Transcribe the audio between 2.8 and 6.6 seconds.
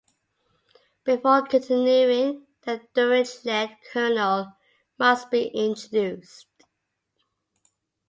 Dirichlet kernel must be introduced.